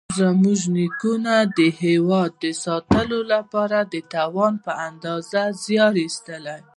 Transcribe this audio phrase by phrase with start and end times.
[0.19, 6.57] زموږ نیکونو د هېواد ساتنې لپاره خپل توان په اندازه زیار ایستلی.